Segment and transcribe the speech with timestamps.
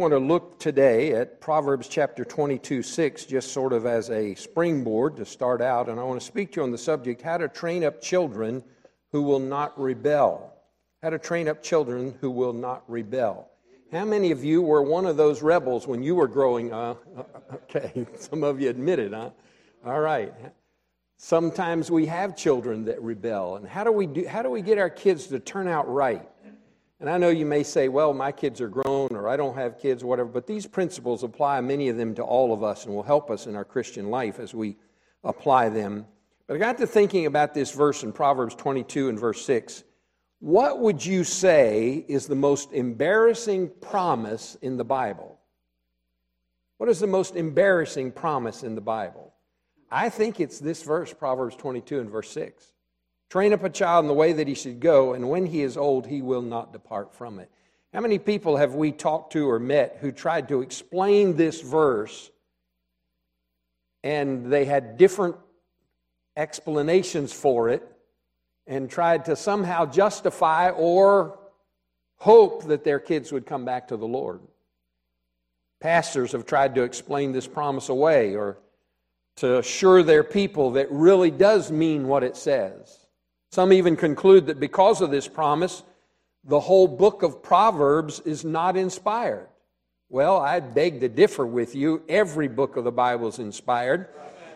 [0.00, 5.14] Want to look today at Proverbs chapter 22, 6, just sort of as a springboard
[5.18, 5.90] to start out.
[5.90, 8.64] And I want to speak to you on the subject how to train up children
[9.12, 10.54] who will not rebel.
[11.02, 13.50] How to train up children who will not rebel.
[13.92, 17.04] How many of you were one of those rebels when you were growing up?
[17.64, 19.30] Okay, some of you admit it, huh?
[19.84, 20.32] All right.
[21.18, 23.56] Sometimes we have children that rebel.
[23.56, 26.26] And how do we, do, how do we get our kids to turn out right?
[27.00, 29.78] And I know you may say, well, my kids are grown or I don't have
[29.78, 33.02] kids whatever, but these principles apply, many of them, to all of us and will
[33.02, 34.76] help us in our Christian life as we
[35.24, 36.04] apply them.
[36.46, 39.82] But I got to thinking about this verse in Proverbs 22 and verse 6.
[40.40, 45.38] What would you say is the most embarrassing promise in the Bible?
[46.76, 49.32] What is the most embarrassing promise in the Bible?
[49.90, 52.72] I think it's this verse, Proverbs 22 and verse 6.
[53.30, 55.76] Train up a child in the way that he should go, and when he is
[55.76, 57.48] old, he will not depart from it.
[57.94, 62.30] How many people have we talked to or met who tried to explain this verse
[64.02, 65.36] and they had different
[66.36, 67.82] explanations for it
[68.66, 71.38] and tried to somehow justify or
[72.16, 74.40] hope that their kids would come back to the Lord?
[75.80, 78.58] Pastors have tried to explain this promise away or
[79.36, 82.99] to assure their people that really does mean what it says.
[83.52, 85.82] Some even conclude that because of this promise,
[86.44, 89.48] the whole book of Proverbs is not inspired.
[90.08, 92.02] Well, I beg to differ with you.
[92.08, 94.08] Every book of the Bible is inspired.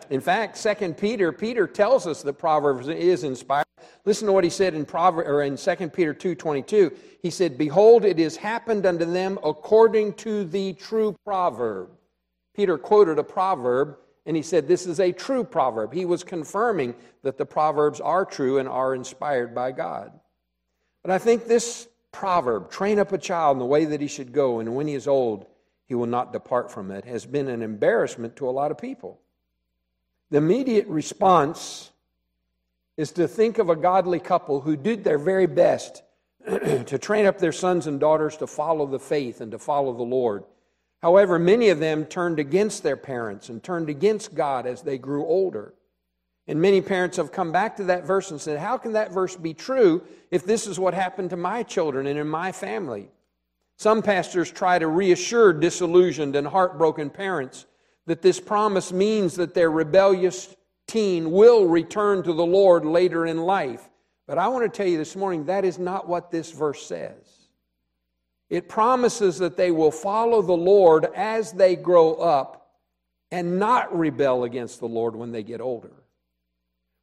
[0.09, 3.65] In fact, Second Peter, Peter tells us that Proverbs is inspired.
[4.05, 6.91] Listen to what he said in Proverbs or in 2 Peter 2:22.
[7.21, 11.89] He said, "Behold, it is happened unto them according to the true proverb."
[12.53, 15.93] Peter quoted a proverb and he said, This is a true proverb.
[15.93, 20.11] He was confirming that the proverbs are true and are inspired by God.
[21.03, 24.31] But I think this proverb, train up a child in the way that he should
[24.31, 25.45] go, and when he is old,
[25.85, 29.19] he will not depart from it, has been an embarrassment to a lot of people.
[30.31, 31.91] The immediate response
[32.97, 36.03] is to think of a godly couple who did their very best
[36.47, 40.03] to train up their sons and daughters to follow the faith and to follow the
[40.03, 40.45] Lord.
[41.05, 45.23] However, many of them turned against their parents and turned against God as they grew
[45.23, 45.75] older.
[46.47, 49.35] And many parents have come back to that verse and said, How can that verse
[49.35, 50.01] be true
[50.31, 53.09] if this is what happened to my children and in my family?
[53.77, 57.67] Some pastors try to reassure disillusioned and heartbroken parents
[58.07, 60.55] that this promise means that their rebellious
[60.87, 63.91] teen will return to the Lord later in life.
[64.25, 67.34] But I want to tell you this morning that is not what this verse says.
[68.49, 72.73] It promises that they will follow the Lord as they grow up
[73.31, 75.91] and not rebel against the Lord when they get older.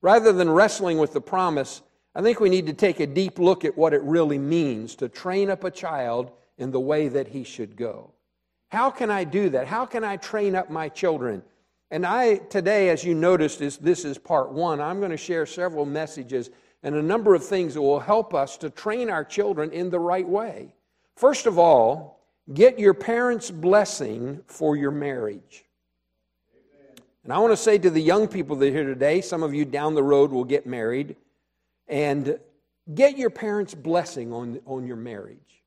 [0.00, 1.82] Rather than wrestling with the promise,
[2.14, 5.08] I think we need to take a deep look at what it really means to
[5.08, 8.12] train up a child in the way that he should go.
[8.69, 9.66] How can I do that?
[9.66, 11.42] How can I train up my children?
[11.91, 14.80] And I, today, as you noticed, is, this is part one.
[14.80, 16.50] I'm going to share several messages
[16.82, 20.00] and a number of things that will help us to train our children in the
[20.00, 20.74] right way.
[21.16, 22.20] First of all,
[22.52, 25.64] get your parents' blessing for your marriage.
[27.24, 29.54] And I want to say to the young people that are here today, some of
[29.54, 31.14] you down the road will get married,
[31.86, 32.38] and
[32.92, 35.62] get your parents' blessing on, on your marriage.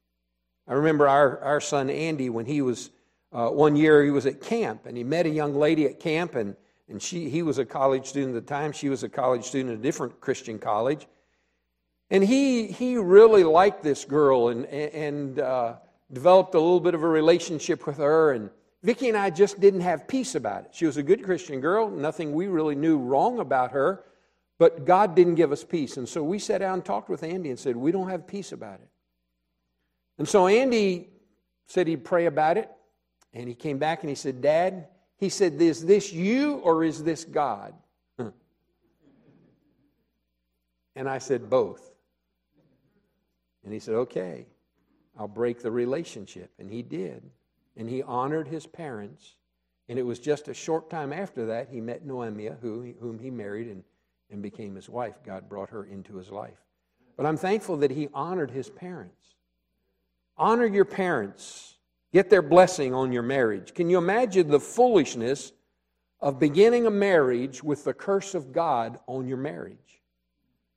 [0.68, 2.90] I remember our, our son Andy, when he was
[3.32, 6.36] uh, one year, he was at camp, and he met a young lady at camp,
[6.36, 6.56] and,
[6.90, 8.72] and she, he was a college student at the time.
[8.72, 11.08] She was a college student at a different Christian college.
[12.12, 15.76] And he, he really liked this girl and, and uh,
[16.12, 18.34] developed a little bit of a relationship with her.
[18.34, 18.52] And
[18.84, 20.72] Vicki and I just didn't have peace about it.
[20.74, 24.04] She was a good Christian girl, nothing we really knew wrong about her,
[24.60, 25.98] but God didn't give us peace.
[25.98, 28.52] And so we sat down and talked with Andy and said, We don't have peace
[28.52, 28.88] about it.
[30.18, 31.10] And so Andy
[31.66, 32.70] said he'd pray about it.
[33.34, 34.88] And he came back and he said, Dad,
[35.18, 37.74] he said, Is this you or is this God?
[40.96, 41.95] and I said, Both.
[43.66, 44.46] And he said, Okay,
[45.18, 46.52] I'll break the relationship.
[46.60, 47.24] And he did.
[47.76, 49.36] And he honored his parents.
[49.90, 53.30] And it was just a short time after that he met Noemia, who, whom he
[53.30, 53.84] married and,
[54.32, 55.16] and became his wife.
[55.26, 56.58] God brought her into his life.
[57.18, 59.36] But I'm thankful that he honored his parents.
[60.38, 61.76] Honor your parents.
[62.14, 63.74] Get their blessing on your marriage.
[63.74, 65.52] Can you imagine the foolishness
[66.20, 70.02] of beginning a marriage with the curse of God on your marriage?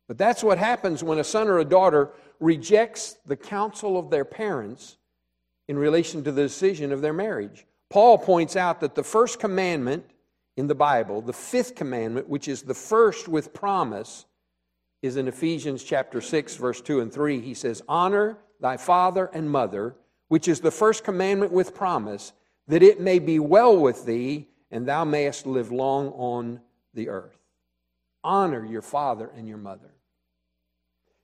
[0.09, 2.11] But that's what happens when a son or a daughter
[2.41, 4.97] rejects the counsel of their parents
[5.69, 7.67] in relation to the decision of their marriage.
[7.91, 10.05] Paul points out that the first commandment
[10.57, 14.25] in the Bible, the fifth commandment, which is the first with promise,
[15.03, 17.41] is in Ephesians chapter 6, verse 2 and 3.
[17.41, 19.95] He says, Honor thy father and mother,
[20.29, 22.33] which is the first commandment with promise,
[22.67, 26.61] that it may be well with thee, and thou mayest live long on
[26.95, 27.39] the earth.
[28.25, 29.93] Honor your father and your mother.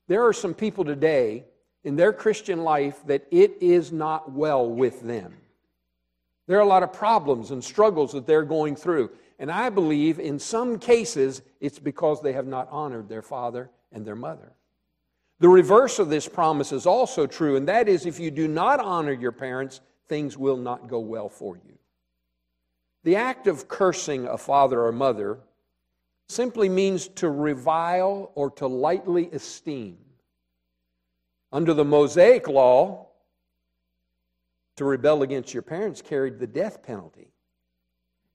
[0.07, 1.45] There are some people today
[1.83, 5.37] in their Christian life that it is not well with them.
[6.47, 9.11] There are a lot of problems and struggles that they're going through.
[9.39, 14.07] And I believe in some cases it's because they have not honored their father and
[14.07, 14.53] their mother.
[15.41, 18.81] The reverse of this promise is also true, and that is if you do not
[18.81, 21.79] honor your parents, things will not go well for you.
[23.03, 25.41] The act of cursing a father or mother
[26.29, 29.99] simply means to revile or to lightly esteem.
[31.53, 33.07] Under the Mosaic law,
[34.77, 37.31] to rebel against your parents carried the death penalty.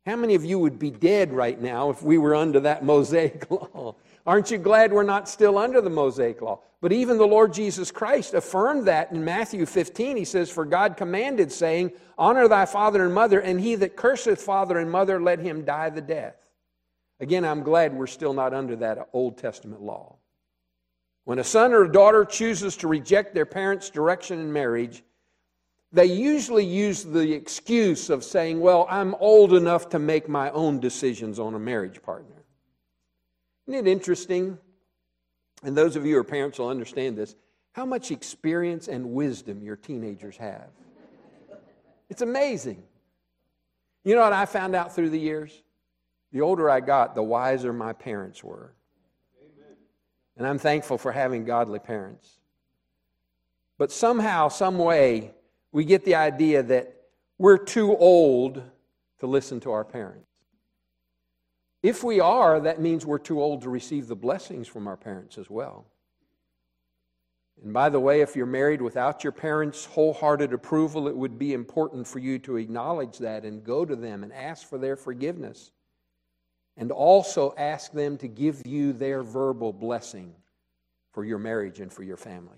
[0.06, 3.50] How many of you would be dead right now if we were under that Mosaic
[3.52, 3.96] law?
[4.26, 6.62] Aren't you glad we're not still under the Mosaic law?
[6.82, 10.16] But even the Lord Jesus Christ affirmed that in Matthew 15.
[10.16, 14.42] He says, For God commanded, saying, Honor thy father and mother, and he that curseth
[14.42, 16.36] father and mother, let him die the death.
[17.20, 20.16] Again, I'm glad we're still not under that Old Testament law.
[21.26, 25.04] When a son or a daughter chooses to reject their parents' direction in marriage,
[25.92, 30.80] they usually use the excuse of saying, Well, I'm old enough to make my own
[30.80, 32.44] decisions on a marriage partner.
[33.68, 34.58] Isn't it interesting?
[35.64, 37.36] And those of you who are parents will understand this
[37.74, 40.70] how much experience and wisdom your teenagers have.
[42.10, 42.84] It's amazing.
[44.04, 45.64] You know what I found out through the years?
[46.32, 48.74] The older I got, the wiser my parents were.
[49.42, 49.78] Amen.
[50.38, 52.40] And I'm thankful for having godly parents.
[53.78, 55.34] But somehow, some way,
[55.72, 56.94] we get the idea that
[57.38, 58.62] we're too old
[59.20, 60.26] to listen to our parents.
[61.82, 65.38] If we are, that means we're too old to receive the blessings from our parents
[65.38, 65.86] as well.
[67.64, 71.54] And by the way, if you're married without your parents' wholehearted approval, it would be
[71.54, 75.72] important for you to acknowledge that and go to them and ask for their forgiveness.
[76.80, 80.34] And also ask them to give you their verbal blessing
[81.12, 82.58] for your marriage and for your family.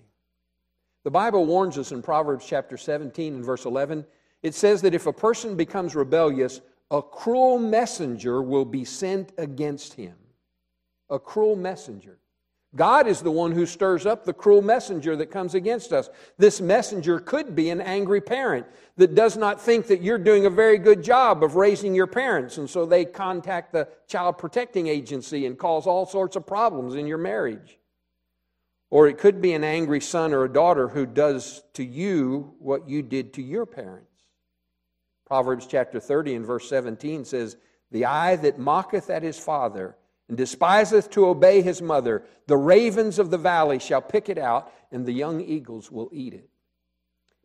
[1.04, 4.06] The Bible warns us in Proverbs chapter 17 and verse 11.
[4.42, 6.60] It says that if a person becomes rebellious,
[6.90, 10.14] a cruel messenger will be sent against him.
[11.10, 12.18] A cruel messenger.
[12.74, 16.08] God is the one who stirs up the cruel messenger that comes against us.
[16.38, 18.66] This messenger could be an angry parent
[18.96, 22.56] that does not think that you're doing a very good job of raising your parents,
[22.56, 27.06] and so they contact the child protecting agency and cause all sorts of problems in
[27.06, 27.78] your marriage.
[28.88, 32.88] Or it could be an angry son or a daughter who does to you what
[32.88, 34.08] you did to your parents.
[35.26, 37.56] Proverbs chapter 30 and verse 17 says,
[37.90, 39.96] The eye that mocketh at his father
[40.32, 44.72] and despiseth to obey his mother, the ravens of the valley shall pick it out,
[44.90, 46.48] and the young eagles will eat it.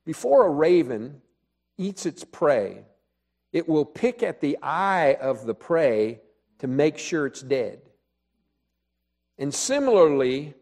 [0.05, 1.21] Before a raven
[1.77, 2.85] eats its prey,
[3.51, 6.21] it will pick at the eye of the prey
[6.59, 7.81] to make sure it's dead.
[9.37, 10.53] And similarly,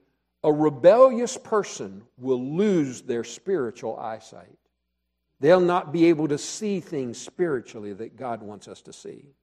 [0.44, 4.58] a rebellious person will lose their spiritual eyesight.
[5.42, 9.36] They'll not be able to see things spiritually that God wants us to see.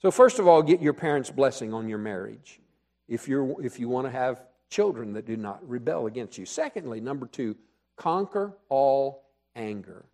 [0.00, 2.60] So, first of all, get your parents' blessing on your marriage
[3.06, 6.46] if, you're, if you want to have children that do not rebel against you.
[6.46, 7.54] Secondly, number two,
[7.96, 10.06] conquer all anger.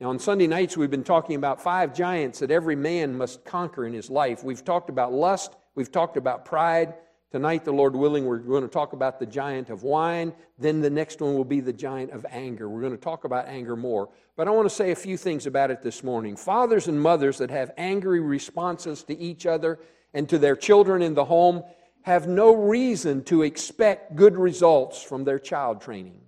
[0.00, 3.86] Now, on Sunday nights, we've been talking about five giants that every man must conquer
[3.86, 4.42] in his life.
[4.42, 6.94] We've talked about lust, we've talked about pride,
[7.34, 10.32] Tonight, the Lord willing, we're going to talk about the giant of wine.
[10.56, 12.68] Then the next one will be the giant of anger.
[12.68, 14.08] We're going to talk about anger more.
[14.36, 16.36] But I want to say a few things about it this morning.
[16.36, 19.80] Fathers and mothers that have angry responses to each other
[20.12, 21.64] and to their children in the home
[22.02, 26.20] have no reason to expect good results from their child training.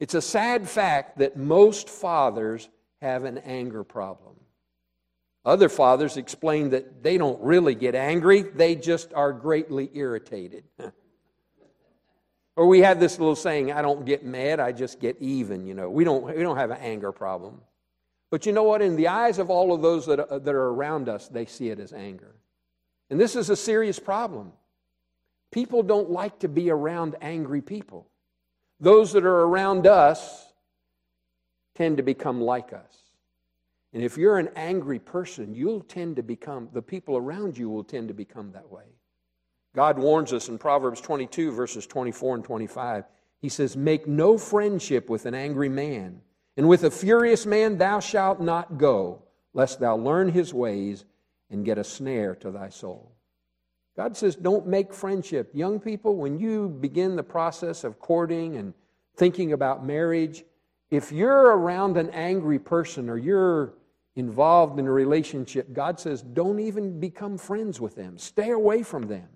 [0.00, 2.68] It's a sad fact that most fathers
[3.00, 4.39] have an anger problem.
[5.44, 10.64] Other fathers explain that they don't really get angry, they just are greatly irritated.
[12.56, 15.74] or we have this little saying, I don't get mad, I just get even, you
[15.74, 15.88] know.
[15.88, 17.60] We don't, we don't have an anger problem.
[18.30, 18.82] But you know what?
[18.82, 21.70] In the eyes of all of those that are, that are around us, they see
[21.70, 22.34] it as anger.
[23.08, 24.52] And this is a serious problem.
[25.50, 28.06] People don't like to be around angry people.
[28.78, 30.46] Those that are around us
[31.74, 33.09] tend to become like us.
[33.92, 37.82] And if you're an angry person, you'll tend to become, the people around you will
[37.82, 38.84] tend to become that way.
[39.74, 43.04] God warns us in Proverbs 22, verses 24 and 25.
[43.40, 46.20] He says, Make no friendship with an angry man,
[46.56, 49.22] and with a furious man thou shalt not go,
[49.54, 51.04] lest thou learn his ways
[51.50, 53.12] and get a snare to thy soul.
[53.96, 55.50] God says, Don't make friendship.
[55.52, 58.74] Young people, when you begin the process of courting and
[59.16, 60.44] thinking about marriage,
[60.90, 63.74] If you're around an angry person or you're
[64.16, 68.18] involved in a relationship, God says, don't even become friends with them.
[68.18, 69.28] Stay away from them.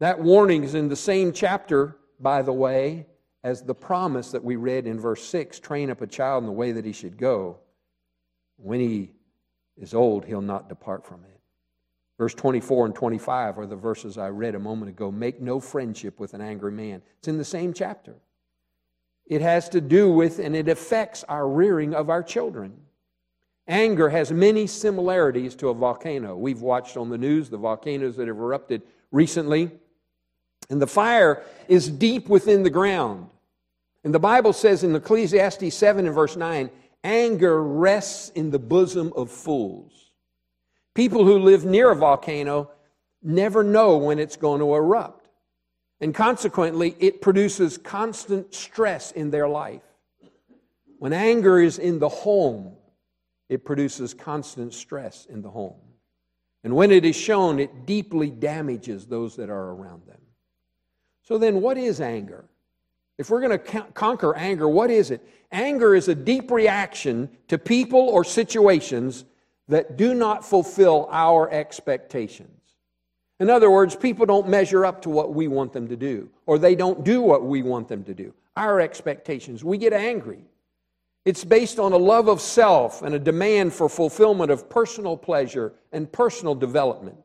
[0.00, 3.06] That warning is in the same chapter, by the way,
[3.44, 6.52] as the promise that we read in verse 6 train up a child in the
[6.52, 7.58] way that he should go.
[8.56, 9.12] When he
[9.76, 11.40] is old, he'll not depart from it.
[12.18, 15.10] Verse 24 and 25 are the verses I read a moment ago.
[15.10, 17.00] Make no friendship with an angry man.
[17.18, 18.16] It's in the same chapter.
[19.26, 22.72] It has to do with and it affects our rearing of our children.
[23.68, 26.34] Anger has many similarities to a volcano.
[26.34, 28.82] We've watched on the news the volcanoes that have erupted
[29.12, 29.70] recently.
[30.70, 33.28] And the fire is deep within the ground.
[34.04, 36.70] And the Bible says in Ecclesiastes 7 and verse 9,
[37.04, 40.12] anger rests in the bosom of fools.
[40.94, 42.70] People who live near a volcano
[43.22, 45.28] never know when it's going to erupt.
[46.00, 49.82] And consequently, it produces constant stress in their life.
[50.98, 52.76] When anger is in the home,
[53.48, 55.76] it produces constant stress in the home.
[56.64, 60.20] And when it is shown, it deeply damages those that are around them.
[61.22, 62.44] So then, what is anger?
[63.16, 65.26] If we're going to conquer anger, what is it?
[65.50, 69.24] Anger is a deep reaction to people or situations
[69.68, 72.50] that do not fulfill our expectations.
[73.40, 76.58] In other words, people don't measure up to what we want them to do, or
[76.58, 78.34] they don't do what we want them to do.
[78.56, 79.62] Our expectations.
[79.62, 80.44] We get angry.
[81.28, 85.74] It's based on a love of self and a demand for fulfillment of personal pleasure
[85.92, 87.18] and personal development.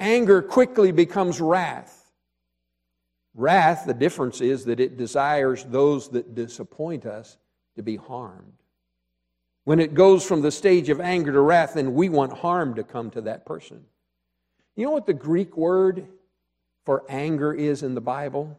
[0.00, 2.10] Anger quickly becomes wrath.
[3.34, 7.36] Wrath, the difference is that it desires those that disappoint us
[7.76, 8.54] to be harmed.
[9.64, 12.82] When it goes from the stage of anger to wrath, then we want harm to
[12.82, 13.84] come to that person.
[14.74, 16.06] You know what the Greek word
[16.86, 18.58] for anger is in the Bible?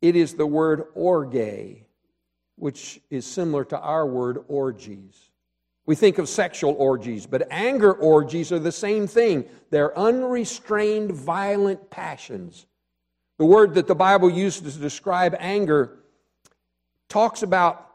[0.00, 1.82] It is the word orge,
[2.60, 5.30] which is similar to our word orgies.
[5.86, 9.46] We think of sexual orgies, but anger orgies are the same thing.
[9.70, 12.66] They're unrestrained, violent passions
[13.40, 15.96] the word that the Bible uses to describe anger
[17.08, 17.90] talks about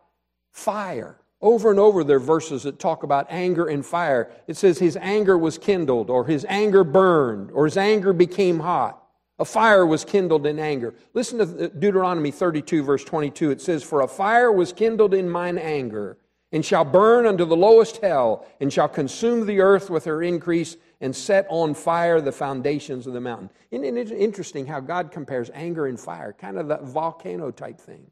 [0.51, 1.17] fire.
[1.39, 4.31] Over and over, there are verses that talk about anger and fire.
[4.48, 9.04] It says his anger was kindled, or his anger burned, or his anger became hot.
[9.37, 10.93] A fire was kindled in anger.
[11.13, 13.51] Listen to Deuteronomy 32, verse 22.
[13.51, 16.17] It says, For a fire was kindled in mine anger,
[16.53, 20.77] and shall burn unto the lowest hell, and shall consume the earth with her increase,
[21.01, 23.49] and set on fire the foundations of the mountain.
[23.71, 28.09] Isn't it interesting how God compares anger and fire, kind of that volcano type thing?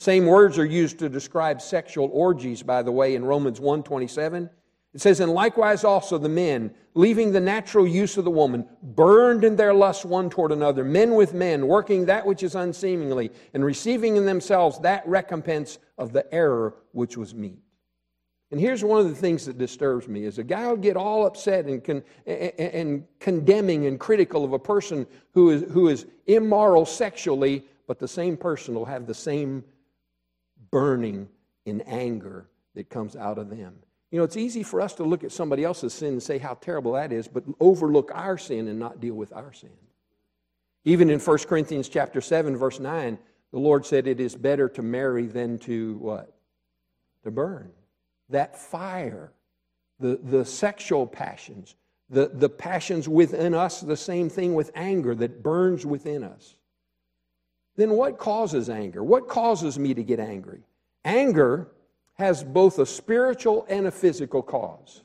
[0.00, 4.50] Same words are used to describe sexual orgies, by the way, in Romans 1:27.
[4.94, 9.42] It says, And likewise also the men, leaving the natural use of the woman, burned
[9.44, 13.64] in their lust one toward another, men with men, working that which is unseemly, and
[13.64, 17.62] receiving in themselves that recompense of the error which was meet.
[18.50, 21.24] And here's one of the things that disturbs me is a guy will get all
[21.24, 26.84] upset and, con- and condemning and critical of a person who is, who is immoral
[26.84, 29.64] sexually, but the same person will have the same
[30.70, 31.30] burning
[31.64, 33.74] in anger that comes out of them.
[34.12, 36.54] You know, it's easy for us to look at somebody else's sin and say how
[36.54, 39.70] terrible that is, but overlook our sin and not deal with our sin.
[40.84, 43.18] Even in 1 Corinthians chapter 7, verse 9,
[43.52, 46.34] the Lord said it is better to marry than to what?
[47.24, 47.72] To burn
[48.28, 49.32] that fire,
[50.00, 51.76] the, the sexual passions,
[52.10, 56.56] the, the passions within us, the same thing with anger that burns within us.
[57.76, 59.02] Then what causes anger?
[59.02, 60.60] What causes me to get angry?
[61.04, 61.68] Anger
[62.14, 65.02] has both a spiritual and a physical cause.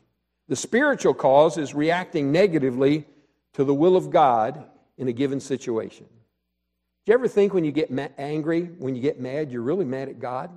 [0.48, 3.06] The spiritual cause is reacting negatively
[3.54, 4.66] to the will of God
[4.98, 6.06] in a given situation.
[7.06, 9.86] Do you ever think when you get ma- angry, when you get mad, you're really
[9.86, 10.50] mad at God?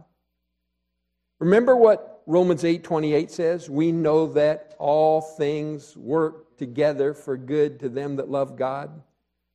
[1.38, 7.80] Remember what Romans 8 28 says, We know that all things work together for good
[7.80, 9.02] to them that love God.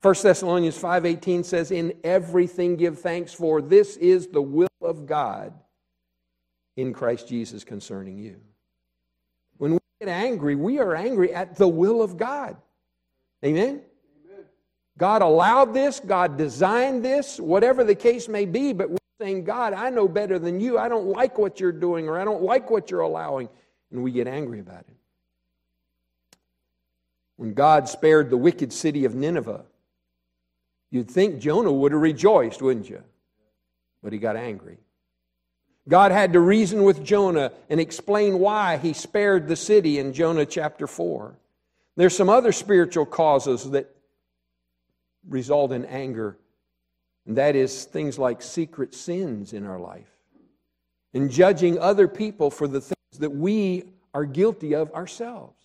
[0.02, 5.54] 1 Thessalonians 5:18 says in everything give thanks for this is the will of God
[6.76, 8.40] in Christ Jesus concerning you.
[9.58, 12.58] When we get angry, we are angry at the will of God.
[13.44, 13.82] Amen.
[14.26, 14.46] Amen.
[14.98, 19.74] God allowed this, God designed this, whatever the case may be, but we're saying, God,
[19.74, 20.78] I know better than you.
[20.78, 23.50] I don't like what you're doing or I don't like what you're allowing.
[23.92, 24.96] And we get angry about it.
[27.38, 29.66] When God spared the wicked city of Nineveh,
[30.90, 33.04] you'd think Jonah would have rejoiced, wouldn't you?
[34.02, 34.78] But he got angry.
[35.88, 40.46] God had to reason with Jonah and explain why he spared the city in Jonah
[40.46, 41.36] chapter 4.
[41.96, 43.96] There's some other spiritual causes that
[45.28, 46.38] result in anger
[47.26, 50.12] and that is things like secret sins in our life.
[51.14, 55.56] and judging other people for the things that we are guilty of ourselves.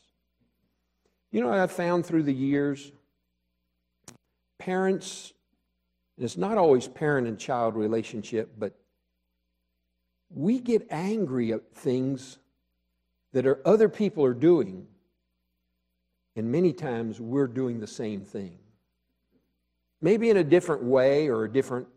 [1.32, 2.92] You know, I've found through the years,
[4.60, 5.32] parents,
[6.16, 8.79] and it's not always parent and child relationship, but
[10.30, 12.38] we get angry at things
[13.32, 14.86] that are, other people are doing,
[16.36, 18.58] and many times we're doing the same thing.
[20.00, 21.88] Maybe in a different way or a different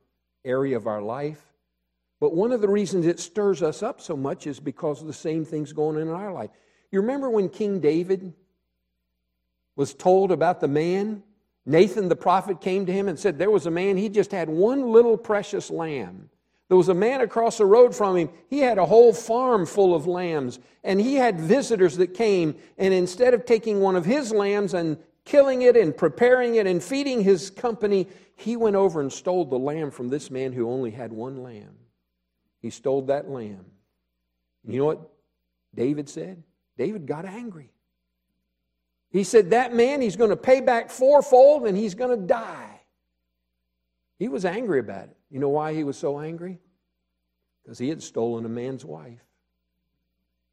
[0.44, 1.42] area of our life.
[2.20, 5.14] But one of the reasons it stirs us up so much is because of the
[5.14, 6.50] same things going on in our life.
[6.92, 8.34] You remember when King David
[9.76, 11.24] was told about the man?
[11.66, 14.50] Nathan the prophet came to him and said, There was a man, he just had
[14.50, 16.30] one little precious lamb.
[16.70, 18.30] There was a man across the road from him.
[18.50, 22.56] He had a whole farm full of lambs, and he had visitors that came.
[22.78, 26.82] And instead of taking one of his lambs and killing it and preparing it and
[26.84, 30.92] feeding his company, he went over and stole the lamb from this man who only
[30.92, 31.76] had one lamb.
[32.62, 33.66] He stole that lamb.
[34.66, 35.12] You know what
[35.76, 36.44] David said?
[36.78, 37.72] David got angry.
[39.12, 42.73] He said, That man, he's going to pay back fourfold and he's going to die.
[44.20, 45.18] He was angry about it.
[45.30, 46.60] You know why he was so angry?
[47.64, 49.24] Because he had stolen a man's wife.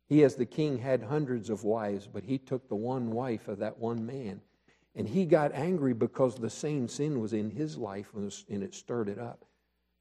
[0.08, 3.58] He, as the king, had hundreds of wives, but he took the one wife of
[3.58, 4.40] that one man.
[4.96, 9.08] And he got angry because the same sin was in his life and it stirred
[9.08, 9.44] it up.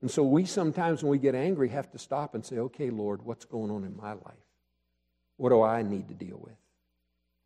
[0.01, 3.21] And so we sometimes, when we get angry, have to stop and say, okay, Lord,
[3.21, 4.47] what's going on in my life?
[5.37, 6.57] What do I need to deal with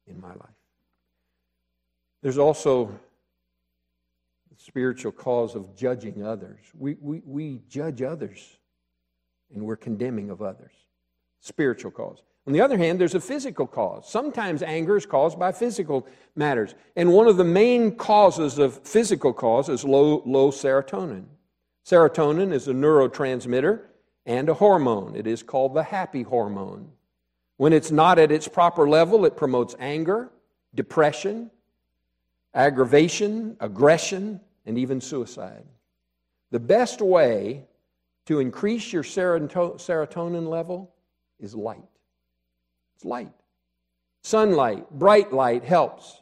[0.07, 0.55] in my life?
[2.21, 2.97] There's also
[4.57, 6.59] spiritual cause of judging others.
[6.77, 8.57] We, we, we judge others
[9.53, 10.71] and we're condemning of others.
[11.39, 12.23] Spiritual cause.
[12.45, 14.09] On the other hand, there's a physical cause.
[14.09, 16.75] Sometimes anger is caused by physical matters.
[16.95, 21.25] And one of the main causes of physical cause is low, low serotonin.
[21.85, 23.81] Serotonin is a neurotransmitter
[24.25, 25.15] and a hormone.
[25.15, 26.91] It is called the happy hormone.
[27.57, 30.31] When it's not at its proper level, it promotes anger,
[30.75, 31.49] depression,
[32.53, 35.65] aggravation, aggression, and even suicide.
[36.51, 37.65] The best way
[38.25, 40.93] to increase your serotonin level
[41.39, 41.83] is light.
[42.95, 43.33] It's light.
[44.23, 46.21] Sunlight, bright light helps.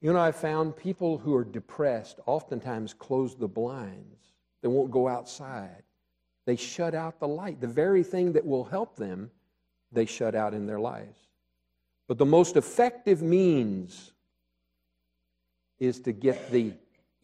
[0.00, 4.32] You know, I found people who are depressed oftentimes close the blinds.
[4.62, 5.82] They won't go outside.
[6.46, 7.60] They shut out the light.
[7.60, 9.30] The very thing that will help them,
[9.92, 11.18] they shut out in their lives.
[12.06, 14.12] But the most effective means
[15.78, 16.72] is to get the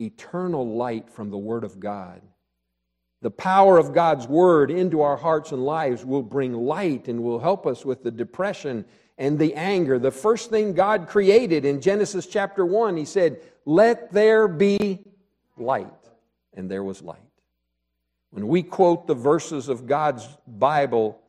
[0.04, 2.20] eternal light from the Word of God.
[3.22, 7.38] The power of God's Word into our hearts and lives will bring light and will
[7.38, 8.84] help us with the depression
[9.16, 9.98] and the anger.
[9.98, 15.04] The first thing God created in Genesis chapter 1, He said, Let there be
[15.56, 15.88] light.
[16.52, 17.18] And there was light.
[18.30, 21.20] When we quote the verses of God's Bible,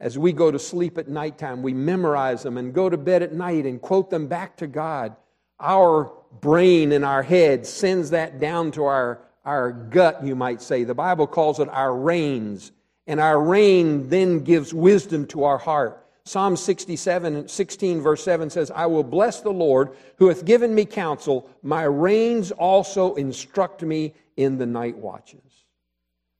[0.00, 3.32] as we go to sleep at nighttime, we memorize them and go to bed at
[3.32, 5.16] night and quote them back to God
[5.60, 10.84] our brain in our head sends that down to our, our gut, you might say.
[10.84, 12.72] The Bible calls it our reins.
[13.06, 16.04] And our rein then gives wisdom to our heart.
[16.24, 20.84] Psalm 67, 16, verse 7 says, I will bless the Lord who hath given me
[20.84, 21.48] counsel.
[21.62, 25.64] My reins also instruct me in the night watches.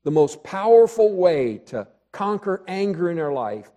[0.05, 3.71] The most powerful way to conquer anger in our life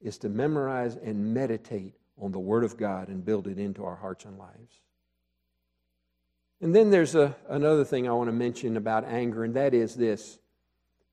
[0.00, 3.96] is to memorize and meditate on the Word of God and build it into our
[3.96, 4.81] hearts and lives.
[6.62, 9.96] And then there's a, another thing I want to mention about anger, and that is
[9.96, 10.38] this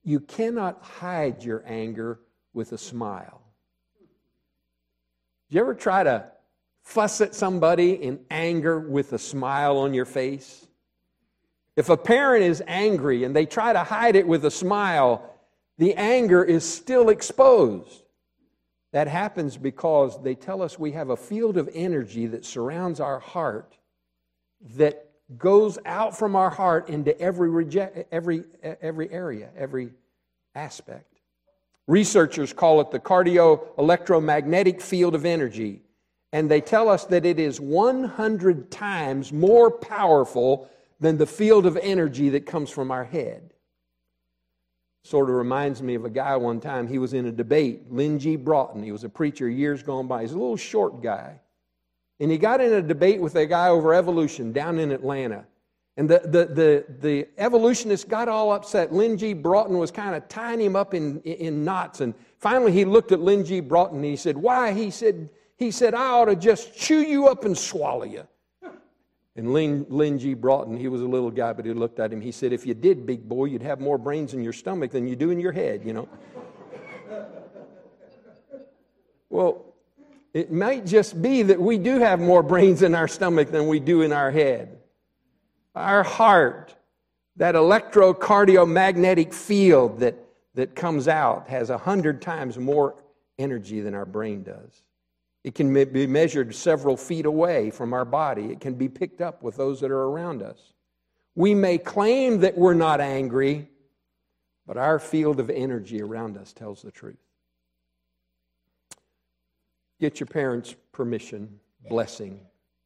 [0.04, 2.20] you cannot hide your anger
[2.54, 3.42] with a smile.
[5.50, 6.26] Did you ever try to
[6.84, 10.68] fuss at somebody in anger with a smile on your face?
[11.76, 15.36] If a parent is angry and they try to hide it with a smile,
[15.78, 18.04] the anger is still exposed.
[18.92, 23.20] That happens because they tell us we have a field of energy that surrounds our
[23.20, 23.78] heart
[24.76, 29.92] that goes out from our heart into every, reject, every, every area, every
[30.56, 31.06] aspect.
[31.88, 35.82] Researchers call it the cardio electromagnetic field of energy,
[36.32, 41.78] and they tell us that it is 100 times more powerful than the field of
[41.78, 43.54] energy that comes from our head.
[45.04, 48.20] Sort of reminds me of a guy one time, he was in a debate, Len
[48.20, 48.36] G.
[48.36, 48.84] Broughton.
[48.84, 50.22] He was a preacher years gone by.
[50.22, 51.40] He's a little short guy.
[52.20, 55.46] And he got in a debate with a guy over evolution down in Atlanta.
[55.96, 58.94] And the, the, the, the evolutionist got all upset.
[58.94, 59.34] Len G.
[59.34, 62.02] Broughton was kind of tying him up in, in knots.
[62.02, 63.60] And finally he looked at Len G.
[63.60, 64.72] Broughton and he said, Why?
[64.72, 68.26] He said, he said, I ought to just chew you up and swallow you.
[69.36, 70.34] And Len, Len G.
[70.34, 72.22] Broughton, he was a little guy, but he looked at him.
[72.22, 75.08] He said, If you did, big boy, you'd have more brains in your stomach than
[75.08, 76.10] you do in your head, you know.
[79.32, 79.69] Well,
[80.34, 83.80] it might just be that we do have more brains in our stomach than we
[83.80, 84.78] do in our head.
[85.76, 86.76] Our heart,
[87.38, 90.16] that electrocardiomagnetic field that,
[90.56, 92.96] that comes out, has a hundred times more
[93.38, 94.84] energy than our brain does.
[95.44, 98.46] It can be measured several feet away from our body.
[98.52, 100.74] It can be picked up with those that are around us.
[101.36, 103.70] We may claim that we're not angry,
[104.68, 107.29] but our field of energy around us tells the truth.
[110.00, 111.60] Get your parents' permission,
[111.90, 112.40] blessing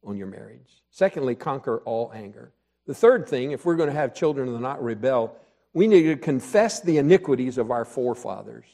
[0.04, 0.82] on your marriage.
[0.90, 2.52] Secondly, conquer all anger.
[2.86, 5.36] The third thing, if we're going to have children that not rebel,
[5.72, 8.66] we need to confess the iniquities of our forefathers.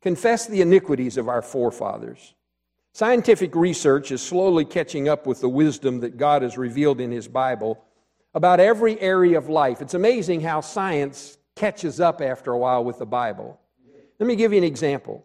[0.00, 2.34] Confess the iniquities of our forefathers.
[2.92, 7.26] Scientific research is slowly catching up with the wisdom that God has revealed in His
[7.26, 7.82] Bible
[8.34, 9.80] about every area of life.
[9.80, 13.58] It's amazing how science catches up after a while with the Bible.
[14.18, 15.24] Let me give you an example.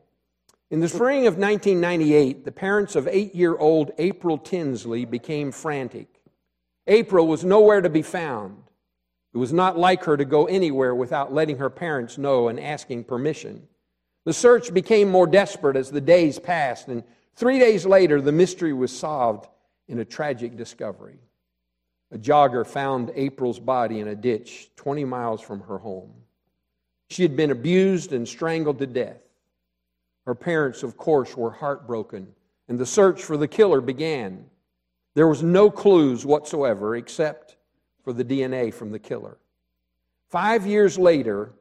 [0.69, 6.08] In the spring of 1998, the parents of eight year old April Tinsley became frantic.
[6.88, 8.63] April was nowhere to be found.
[9.34, 13.06] It was not like her to go anywhere without letting her parents know and asking
[13.06, 13.67] permission.
[14.25, 17.03] The search became more desperate as the days passed, and
[17.36, 19.47] three days later, the mystery was solved
[19.88, 21.19] in a tragic discovery.
[22.12, 26.13] A jogger found April's body in a ditch 20 miles from her home.
[27.10, 29.21] She had been abused and strangled to death.
[30.28, 32.28] Her parents, of course, were heartbroken,
[32.68, 34.44] and the search for the killer began.
[35.13, 37.56] There was no clues whatsoever except
[38.04, 39.38] for the DNA from the killer.
[40.30, 41.54] Five years later,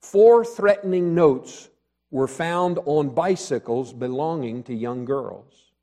[0.00, 1.68] four threatening notes
[2.10, 5.74] were found on bicycles belonging to young girls,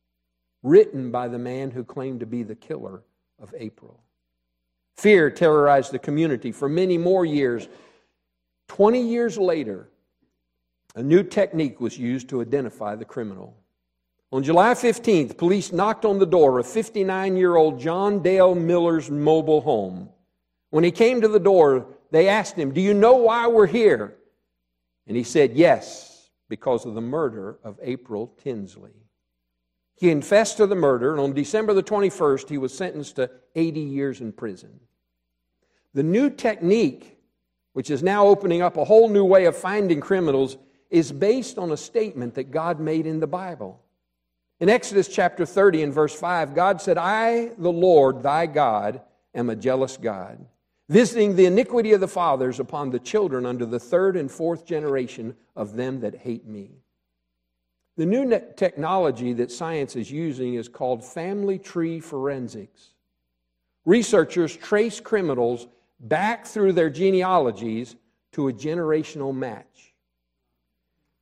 [0.64, 3.04] written by the man who claimed to be the killer
[3.40, 4.02] of April.
[4.98, 7.68] Fear terrorized the community for many more years.
[8.68, 9.91] 20 years later,
[10.96, 13.56] a new technique was used to identify the criminal.
[14.32, 19.10] On July 15th, police knocked on the door of 59 year old John Dale Miller's
[19.10, 20.10] mobile home.
[20.70, 24.16] When he came to the door, they asked him, Do you know why we're here?
[25.08, 28.92] And he said, Yes, because of the murder of April Tinsley.
[29.96, 33.80] He confessed to the murder, and on December the 21st, he was sentenced to 80
[33.82, 34.80] years in prison.
[35.94, 37.20] The new technique,
[37.74, 40.58] which is now opening up a whole new way of finding criminals,
[40.92, 43.82] is based on a statement that God made in the Bible.
[44.60, 49.02] In Exodus chapter 30 and verse 5, God said, I, the Lord thy God,
[49.34, 50.46] am a jealous God,
[50.90, 55.36] visiting the iniquity of the fathers upon the children under the third and fourth generation
[55.56, 56.72] of them that hate me.
[57.98, 62.90] The new technology that science is using is called family tree forensics.
[63.86, 65.68] Researchers trace criminals
[66.00, 67.96] back through their genealogies
[68.34, 69.91] to a generational match.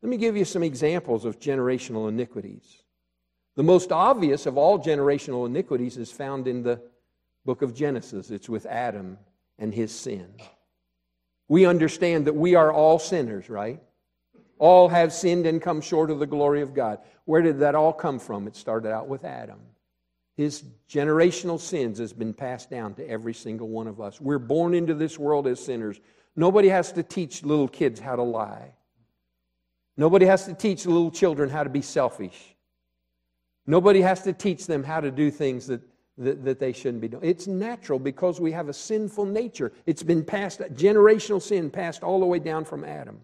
[0.02, 2.84] Let me give you some examples of generational iniquities.
[3.56, 6.82] The most obvious of all generational iniquities is found in the
[7.46, 8.32] book of Genesis.
[8.32, 9.18] It's with Adam
[9.58, 10.34] and his sin.
[11.50, 13.82] We understand that we are all sinners, right?
[14.60, 17.00] All have sinned and come short of the glory of God.
[17.26, 18.48] Where did that all come from?
[18.48, 19.60] It started out with Adam.
[20.38, 24.22] His generational sins has been passed down to every single one of us.
[24.22, 26.00] We're born into this world as sinners.
[26.36, 28.72] Nobody has to teach little kids how to lie.
[30.00, 32.56] Nobody has to teach little children how to be selfish.
[33.68, 35.82] Nobody has to teach them how to do things that,
[36.18, 37.26] that, that, they shouldn't be doing.
[37.26, 39.74] It's natural because we have a sinful nature.
[39.86, 43.20] It's been passed, generational sin passed all the way down from Adam.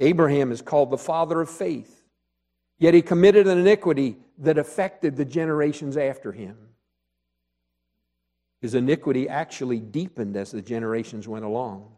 [0.00, 2.06] Abraham is called the father of faith.
[2.78, 6.56] Yet he committed an iniquity that affected the generations after him.
[8.62, 11.97] His iniquity actually deepened as the generations went along.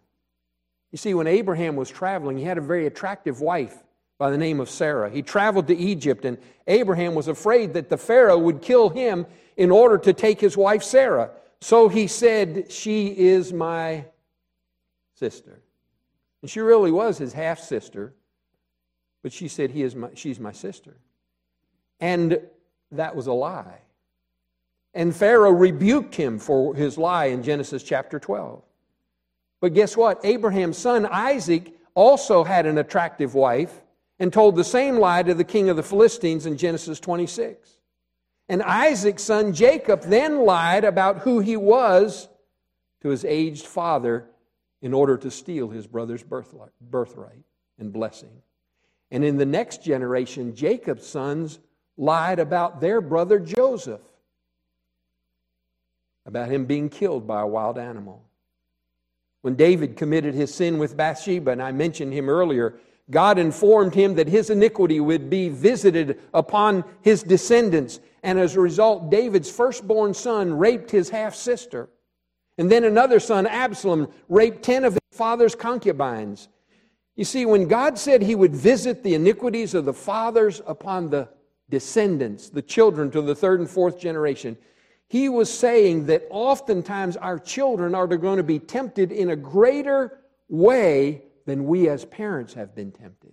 [0.92, 3.76] You see, when Abraham was traveling, he had a very attractive wife
[4.18, 5.08] by the name of Sarah.
[5.10, 9.26] He traveled to Egypt, and Abraham was afraid that the Pharaoh would kill him
[9.56, 11.30] in order to take his wife Sarah.
[11.60, 14.04] So he said, She is my
[15.14, 15.60] sister.
[16.42, 18.14] And she really was his half sister.
[19.22, 20.96] But she said, he is my, She's my sister.
[22.00, 22.40] And
[22.92, 23.80] that was a lie.
[24.94, 28.62] And Pharaoh rebuked him for his lie in Genesis chapter 12.
[29.60, 30.24] But guess what?
[30.24, 33.82] Abraham's son Isaac also had an attractive wife
[34.18, 37.78] and told the same lie to the king of the Philistines in Genesis 26.
[38.48, 42.28] And Isaac's son Jacob then lied about who he was
[43.02, 44.26] to his aged father
[44.82, 47.44] in order to steal his brother's birthright
[47.78, 48.42] and blessing.
[49.10, 51.58] And in the next generation, Jacob's sons
[51.96, 54.00] lied about their brother Joseph,
[56.24, 58.22] about him being killed by a wild animal.
[59.42, 62.78] When David committed his sin with Bathsheba, and I mentioned him earlier,
[63.10, 68.00] God informed him that his iniquity would be visited upon his descendants.
[68.22, 71.88] And as a result, David's firstborn son raped his half sister.
[72.58, 76.48] And then another son, Absalom, raped 10 of his father's concubines.
[77.16, 81.28] You see, when God said he would visit the iniquities of the fathers upon the
[81.68, 84.56] descendants, the children to the third and fourth generation,
[85.10, 90.20] he was saying that oftentimes our children are going to be tempted in a greater
[90.48, 93.32] way than we as parents have been tempted.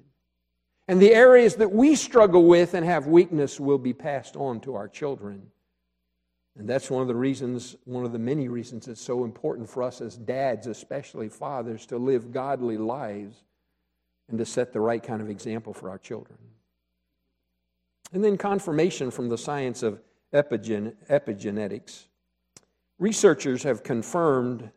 [0.87, 4.73] And the areas that we struggle with and have weakness will be passed on to
[4.73, 5.51] our children.
[6.57, 9.83] And that's one of the reasons, one of the many reasons it's so important for
[9.83, 13.43] us as dads, especially fathers, to live godly lives
[14.29, 16.39] and to set the right kind of example for our children.
[18.13, 20.01] And then confirmation from the science of
[20.33, 22.05] epigen- epigenetics.
[22.99, 24.69] Researchers have confirmed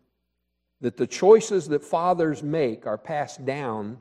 [0.81, 3.99] that the choices that fathers make are passed down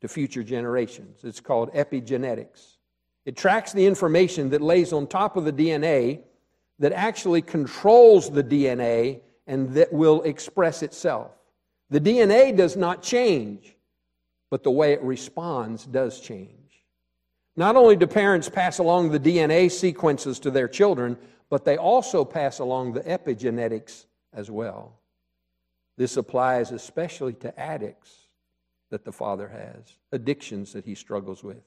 [0.00, 1.20] to future generations.
[1.24, 2.76] It's called epigenetics.
[3.26, 6.22] It tracks the information that lays on top of the DNA
[6.78, 11.32] that actually controls the DNA and that will express itself.
[11.90, 13.76] The DNA does not change,
[14.50, 16.59] but the way it responds does change.
[17.56, 22.24] Not only do parents pass along the DNA sequences to their children, but they also
[22.24, 25.00] pass along the epigenetics as well.
[25.96, 28.28] This applies especially to addicts
[28.90, 31.62] that the father has, addictions that he struggles with.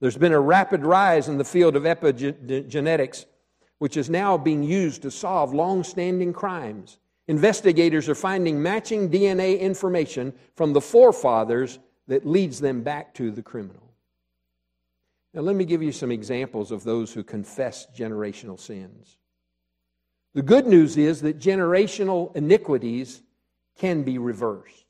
[0.00, 3.26] There's been a rapid rise in the field of epigenetics,
[3.78, 6.98] which is now being used to solve long standing crimes.
[7.28, 13.42] Investigators are finding matching DNA information from the forefathers that leads them back to the
[13.42, 13.85] criminal.
[15.36, 19.18] Now, let me give you some examples of those who confess generational sins.
[20.32, 23.20] The good news is that generational iniquities
[23.78, 24.86] can be reversed,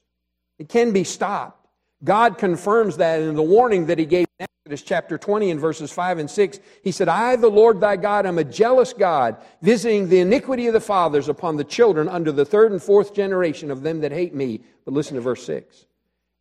[0.60, 1.66] it can be stopped.
[2.04, 5.90] God confirms that in the warning that He gave in Exodus chapter 20 and verses
[5.90, 6.60] 5 and 6.
[6.84, 10.74] He said, I, the Lord thy God, am a jealous God, visiting the iniquity of
[10.74, 14.34] the fathers upon the children under the third and fourth generation of them that hate
[14.34, 14.60] me.
[14.84, 15.86] But listen to verse 6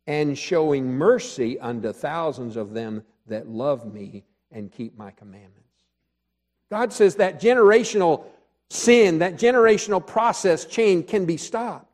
[0.06, 5.52] and showing mercy unto thousands of them that love me and keep my commandments.
[6.70, 8.24] God says that generational
[8.70, 11.90] sin, that generational process chain can be stopped.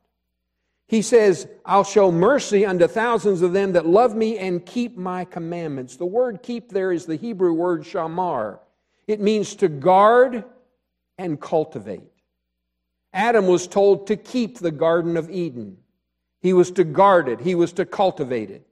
[0.89, 5.25] He says, I'll show mercy unto thousands of them that love me and keep my
[5.25, 5.97] commandments.
[5.97, 8.59] The word keep there is the Hebrew word shamar.
[9.07, 10.45] It means to guard
[11.17, 12.13] and cultivate.
[13.13, 15.79] Adam was told to keep the Garden of Eden.
[16.41, 18.67] He was to guard it, he was to cultivate it.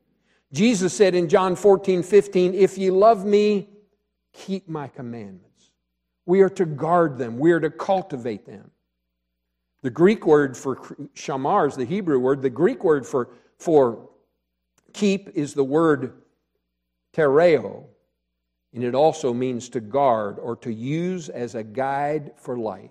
[0.52, 3.68] Jesus said in John 14, 15, If ye love me,
[4.32, 5.70] keep my commandments.
[6.26, 8.70] We are to guard them, we are to cultivate them.
[9.82, 10.76] The Greek word for
[11.14, 12.42] shamar is the Hebrew word.
[12.42, 14.10] The Greek word for, for
[14.92, 16.20] keep is the word
[17.14, 17.84] tereo,
[18.74, 22.90] and it also means to guard or to use as a guide for life.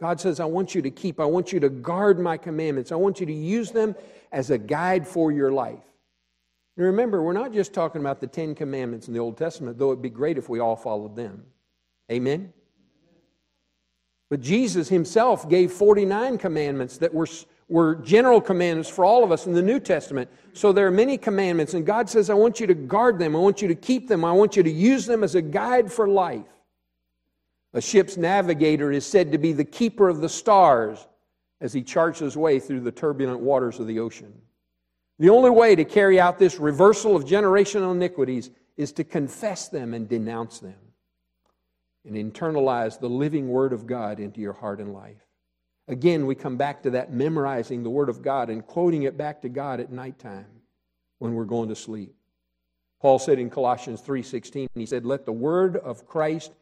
[0.00, 2.96] God says, I want you to keep, I want you to guard my commandments, I
[2.96, 3.96] want you to use them
[4.30, 5.82] as a guide for your life.
[6.86, 10.00] Remember, we're not just talking about the Ten Commandments in the Old Testament, though it'd
[10.00, 11.44] be great if we all followed them.
[12.10, 12.52] Amen?
[14.30, 17.26] But Jesus himself gave 49 commandments that were,
[17.68, 20.30] were general commandments for all of us in the New Testament.
[20.52, 23.40] So there are many commandments, and God says, I want you to guard them, I
[23.40, 26.06] want you to keep them, I want you to use them as a guide for
[26.06, 26.46] life.
[27.72, 31.08] A ship's navigator is said to be the keeper of the stars
[31.60, 34.32] as he charts his way through the turbulent waters of the ocean.
[35.18, 39.94] The only way to carry out this reversal of generational iniquities is to confess them
[39.94, 40.78] and denounce them
[42.04, 45.26] and internalize the living Word of God into your heart and life.
[45.88, 49.42] Again, we come back to that memorizing the Word of God and quoting it back
[49.42, 50.46] to God at nighttime
[51.18, 52.14] when we're going to sleep.
[53.00, 56.52] Paul said in Colossians 3:16, he said, "Let the word of Christ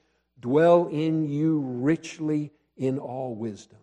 [0.40, 3.78] dwell in you richly in all wisdom."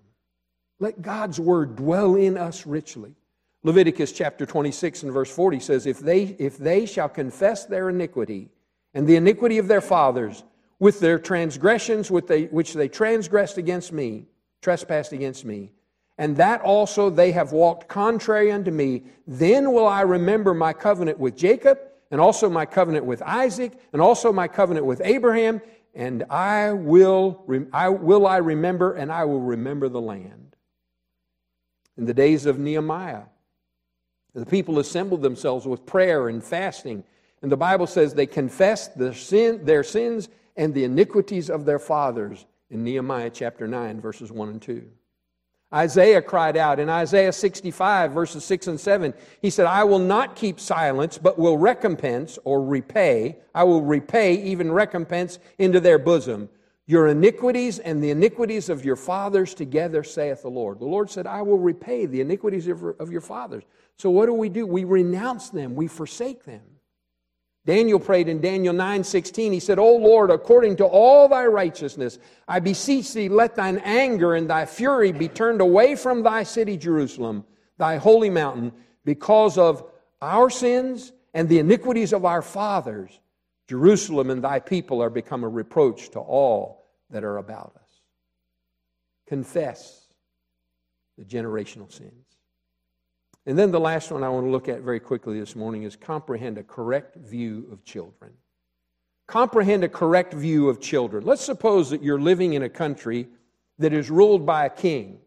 [0.80, 3.16] Let God's word dwell in us richly.
[3.64, 8.50] Leviticus chapter 26 and verse 40 says, if they, if they shall confess their iniquity
[8.94, 10.44] and the iniquity of their fathers
[10.80, 14.26] with their transgressions with they, which they transgressed against me,
[14.62, 15.72] trespassed against me,
[16.18, 21.18] and that also they have walked contrary unto me, then will I remember my covenant
[21.18, 21.80] with Jacob,
[22.12, 25.62] and also my covenant with Isaac, and also my covenant with Abraham,
[25.96, 30.56] and I will, I will I remember, and I will remember the land.
[31.98, 33.24] In the days of Nehemiah,
[34.34, 37.04] the people assembled themselves with prayer and fasting.
[37.42, 41.80] And the Bible says they confessed their, sin, their sins and the iniquities of their
[41.80, 44.90] fathers in Nehemiah chapter 9, verses 1 and 2.
[45.74, 49.14] Isaiah cried out in Isaiah 65, verses 6 and 7.
[49.42, 53.38] He said, I will not keep silence, but will recompense or repay.
[53.56, 56.50] I will repay, even recompense, into their bosom.
[56.86, 60.80] Your iniquities and the iniquities of your fathers together, saith the Lord.
[60.80, 63.64] The Lord said, I will repay the iniquities of your fathers.
[64.00, 64.66] So what do we do?
[64.66, 66.62] We renounce them, we forsake them.
[67.66, 69.54] Daniel prayed in Daniel 9:16.
[69.54, 74.36] He said, "O Lord, according to all thy righteousness, I beseech thee, let thine anger
[74.36, 77.46] and thy fury be turned away from thy city Jerusalem,
[77.78, 78.74] thy holy mountain,
[79.06, 79.90] because of
[80.22, 83.22] our sins and the iniquities of our fathers.
[83.70, 88.02] Jerusalem and thy people are become a reproach to all that are about us."
[89.26, 90.14] Confess
[91.18, 92.23] the generational sins.
[93.46, 95.96] And then the last one I want to look at very quickly this morning is
[95.96, 98.32] comprehend a correct view of children.
[99.28, 101.26] Comprehend a correct view of children.
[101.26, 103.28] Let's suppose that you're living in a country
[103.80, 105.20] that is ruled by a king.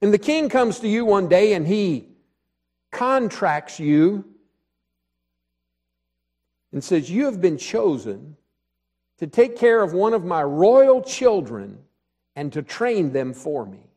[0.00, 2.08] And the king comes to you one day and he
[2.92, 4.24] contracts you
[6.72, 8.36] and says, You have been chosen
[9.18, 11.78] to take care of one of my royal children
[12.36, 13.87] and to train them for me.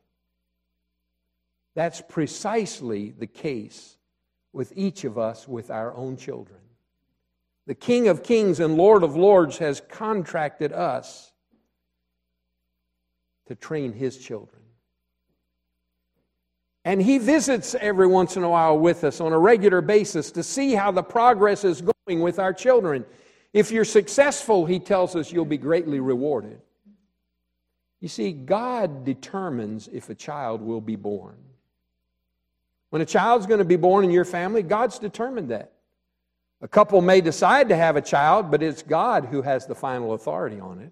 [1.76, 3.98] That's precisely the case
[4.54, 6.60] with each of us with our own children.
[7.68, 11.32] The King of Kings and Lord of Lords has contracted us
[13.48, 14.62] to train his children.
[16.84, 20.44] And he visits every once in a while with us on a regular basis to
[20.44, 23.06] see how the progress is going with our children.
[23.54, 26.60] If you're successful, he tells us you'll be greatly rewarded.
[28.00, 31.38] You see, God determines if a child will be born.
[32.92, 35.72] When a child's going to be born in your family, God's determined that.
[36.62, 40.14] A couple may decide to have a child, but it's God who has the final
[40.14, 40.92] authority on it.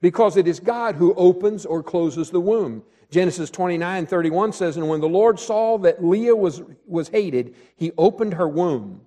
[0.00, 2.82] Because it is God who opens or closes the womb.
[3.10, 7.92] Genesis 29 31 says, And when the Lord saw that Leah was, was hated, he
[7.96, 9.02] opened her womb,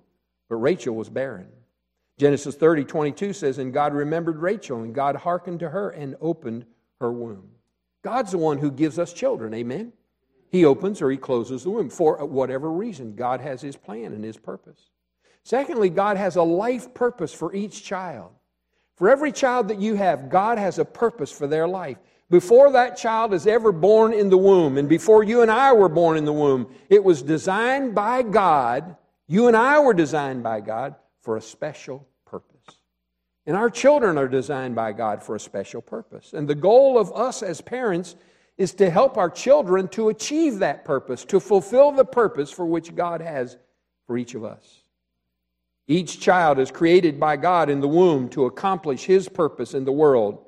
[0.48, 1.48] but Rachel was barren.
[2.16, 6.64] Genesis 30 22 says, And God remembered Rachel, and God hearkened to her and opened
[7.00, 7.50] her womb.
[8.02, 9.92] God's the one who gives us children, amen?
[10.50, 13.14] He opens or he closes the womb for whatever reason.
[13.14, 14.90] God has his plan and his purpose.
[15.44, 18.32] Secondly, God has a life purpose for each child.
[18.96, 21.96] For every child that you have, God has a purpose for their life.
[22.28, 25.88] Before that child is ever born in the womb, and before you and I were
[25.88, 28.96] born in the womb, it was designed by God.
[29.26, 32.76] You and I were designed by God for a special purpose.
[33.46, 36.32] And our children are designed by God for a special purpose.
[36.32, 38.14] And the goal of us as parents
[38.60, 42.94] is to help our children to achieve that purpose, to fulfill the purpose for which
[42.94, 43.56] God has
[44.06, 44.82] for each of us.
[45.88, 49.92] Each child is created by God in the womb to accomplish his purpose in the
[49.92, 50.44] world.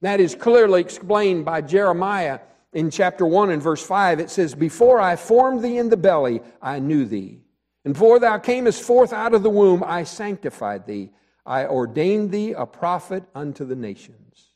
[0.00, 2.40] That is clearly explained by Jeremiah
[2.72, 4.20] in chapter 1 and verse 5.
[4.20, 7.42] It says, Before I formed thee in the belly, I knew thee.
[7.84, 11.10] And before thou camest forth out of the womb, I sanctified thee.
[11.44, 14.54] I ordained thee a prophet unto the nations.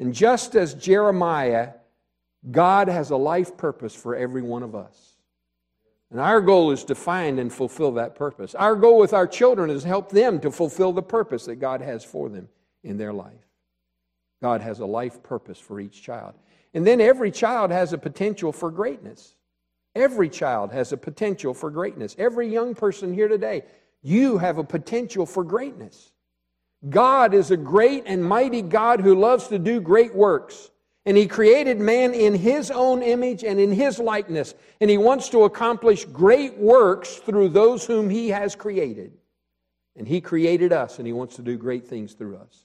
[0.00, 1.74] And just as Jeremiah
[2.50, 5.16] God has a life purpose for every one of us.
[6.10, 8.54] And our goal is to find and fulfill that purpose.
[8.54, 12.04] Our goal with our children is help them to fulfill the purpose that God has
[12.04, 12.48] for them
[12.82, 13.48] in their life.
[14.42, 16.34] God has a life purpose for each child.
[16.74, 19.34] And then every child has a potential for greatness.
[19.94, 22.14] Every child has a potential for greatness.
[22.18, 23.62] Every young person here today,
[24.02, 26.12] you have a potential for greatness.
[26.90, 30.70] God is a great and mighty God who loves to do great works.
[31.06, 34.54] And he created man in his own image and in his likeness.
[34.80, 39.12] And he wants to accomplish great works through those whom he has created.
[39.96, 42.64] And he created us, and he wants to do great things through us.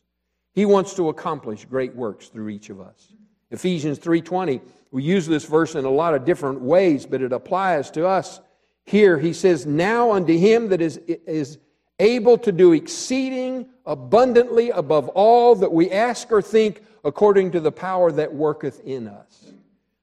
[0.54, 3.14] He wants to accomplish great works through each of us.
[3.52, 7.92] Ephesians 3:20, we use this verse in a lot of different ways, but it applies
[7.92, 8.40] to us.
[8.86, 11.60] Here he says, "Now unto him that is, is
[12.00, 17.72] able to do exceeding abundantly above all that we ask or think according to the
[17.72, 19.52] power that worketh in us.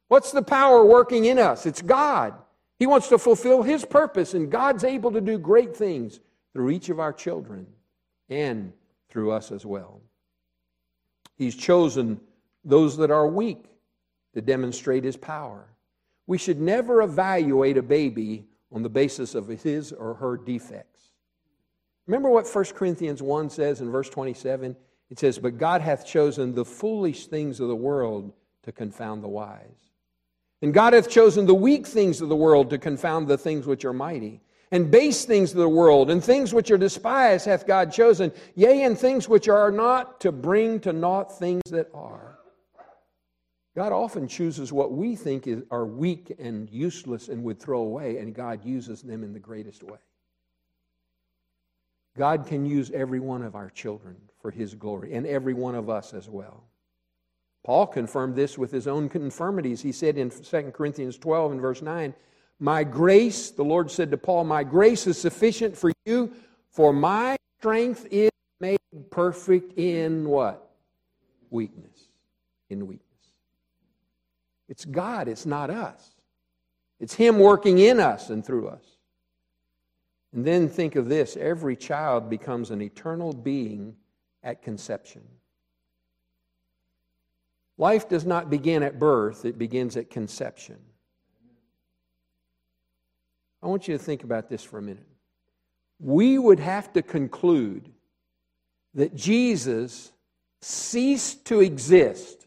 [0.08, 1.66] What's the power working in us?
[1.66, 2.34] It's God.
[2.78, 6.20] He wants to fulfill His purpose, and God's able to do great things
[6.52, 7.66] through each of our children
[8.28, 8.72] and
[9.08, 10.00] through us as well.
[11.36, 12.20] He's chosen
[12.64, 13.64] those that are weak
[14.34, 15.66] to demonstrate His power.
[16.26, 21.10] We should never evaluate a baby on the basis of his or her defects.
[22.06, 24.76] Remember what 1 Corinthians 1 says in verse 27?
[25.10, 28.32] It says, But God hath chosen the foolish things of the world
[28.64, 29.90] to confound the wise.
[30.62, 33.84] And God hath chosen the weak things of the world to confound the things which
[33.84, 34.40] are mighty.
[34.72, 38.82] And base things of the world, and things which are despised hath God chosen, yea,
[38.82, 42.40] and things which are not, to bring to naught things that are.
[43.76, 48.16] God often chooses what we think is, are weak and useless and would throw away,
[48.18, 49.98] and God uses them in the greatest way.
[52.16, 54.16] God can use every one of our children
[54.46, 56.62] for His glory, and every one of us as well.
[57.64, 59.82] Paul confirmed this with his own infirmities.
[59.82, 62.14] He said in 2 Corinthians 12 and verse 9,
[62.60, 66.32] My grace, the Lord said to Paul, My grace is sufficient for you,
[66.70, 68.30] for my strength is
[68.60, 68.78] made
[69.10, 70.70] perfect in what?
[71.50, 72.06] Weakness.
[72.70, 73.02] In weakness.
[74.68, 76.08] It's God, it's not us.
[77.00, 78.84] It's Him working in us and through us.
[80.32, 83.96] And then think of this every child becomes an eternal being
[84.46, 85.22] at conception.
[87.76, 90.78] Life does not begin at birth, it begins at conception.
[93.62, 95.06] I want you to think about this for a minute.
[95.98, 97.90] We would have to conclude
[98.94, 100.12] that Jesus
[100.60, 102.46] ceased to exist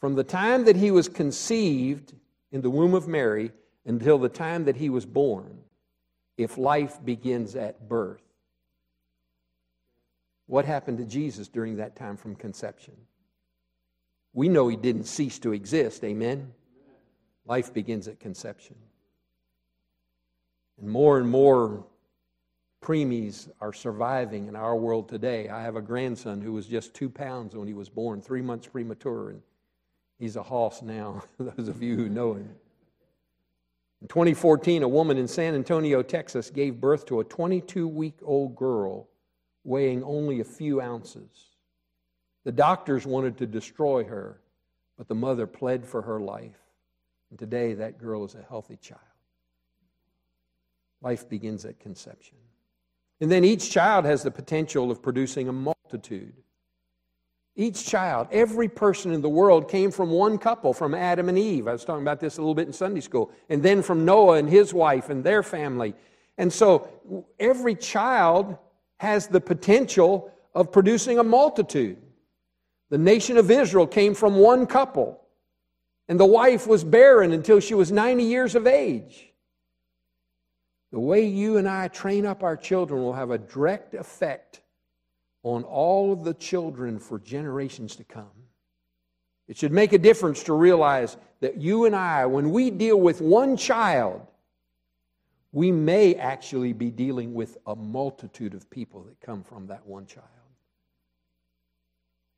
[0.00, 2.14] from the time that he was conceived
[2.50, 3.52] in the womb of Mary
[3.84, 5.58] until the time that he was born,
[6.38, 8.21] if life begins at birth.
[10.52, 12.92] What happened to Jesus during that time from conception?
[14.34, 16.52] We know he didn't cease to exist, amen?
[17.46, 18.76] Life begins at conception.
[20.78, 21.86] And more and more
[22.82, 25.48] preemies are surviving in our world today.
[25.48, 28.66] I have a grandson who was just two pounds when he was born, three months
[28.66, 29.40] premature, and
[30.18, 32.50] He's a hoss now, those of you who know him.
[34.02, 38.54] In 2014, a woman in San Antonio, Texas, gave birth to a 22 week old
[38.54, 39.08] girl
[39.64, 41.50] weighing only a few ounces.
[42.44, 44.40] The doctors wanted to destroy her,
[44.96, 46.58] but the mother pled for her life.
[47.30, 49.00] And today, that girl is a healthy child.
[51.00, 52.36] Life begins at conception.
[53.20, 56.34] And then each child has the potential of producing a multitude.
[57.54, 61.68] Each child, every person in the world came from one couple, from Adam and Eve.
[61.68, 63.30] I was talking about this a little bit in Sunday school.
[63.48, 65.94] And then from Noah and his wife and their family.
[66.38, 66.88] And so
[67.38, 68.56] every child
[69.02, 71.98] has the potential of producing a multitude.
[72.88, 75.20] The nation of Israel came from one couple,
[76.08, 79.32] and the wife was barren until she was 90 years of age.
[80.92, 84.60] The way you and I train up our children will have a direct effect
[85.42, 88.30] on all of the children for generations to come.
[89.48, 93.20] It should make a difference to realize that you and I, when we deal with
[93.20, 94.24] one child,
[95.52, 100.06] we may actually be dealing with a multitude of people that come from that one
[100.06, 100.26] child.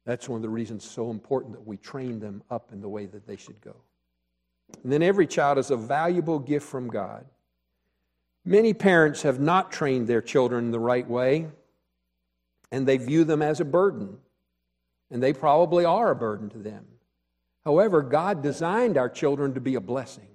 [0.05, 3.07] That's one of the reasons so important that we train them up in the way
[3.07, 3.77] that they should go.
[4.83, 7.25] And then every child is a valuable gift from God.
[8.45, 11.49] Many parents have not trained their children the right way
[12.71, 14.19] and they view them as a burden.
[15.11, 16.85] And they probably are a burden to them.
[17.65, 20.27] However, God designed our children to be a blessing.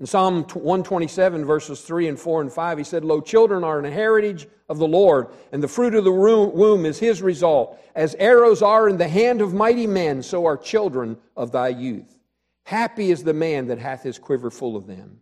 [0.00, 3.92] In Psalm 127, verses 3 and 4 and 5, he said, Lo, children are an
[3.92, 7.80] heritage of the Lord, and the fruit of the womb is his result.
[7.96, 12.18] As arrows are in the hand of mighty men, so are children of thy youth.
[12.62, 15.18] Happy is the man that hath his quiver full of them.